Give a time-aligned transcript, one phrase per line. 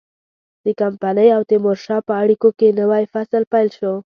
[0.65, 3.93] د کمپنۍ او تیمورشاه په اړیکو کې نوی فصل پیل شو.